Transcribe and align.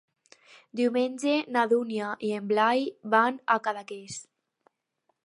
Diumenge 0.79 1.35
na 1.57 1.65
Dúnia 1.75 2.09
i 2.29 2.33
en 2.39 2.49
Blai 2.53 2.83
van 3.15 3.41
a 3.57 3.59
Cadaqués. 3.69 4.17